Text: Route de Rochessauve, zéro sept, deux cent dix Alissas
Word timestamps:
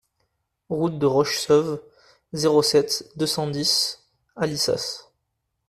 Route 0.71 0.97
de 0.97 1.05
Rochessauve, 1.05 1.79
zéro 2.33 2.63
sept, 2.63 3.07
deux 3.17 3.27
cent 3.27 3.45
dix 3.45 4.01
Alissas 4.35 5.11